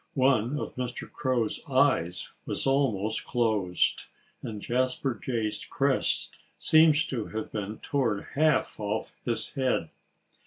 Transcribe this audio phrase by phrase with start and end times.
[0.15, 1.07] One of Mr.
[1.11, 4.05] Crow's eyes was almost closed;
[4.41, 9.91] and Jasper Jay's crest seemed to have been torn half off his head.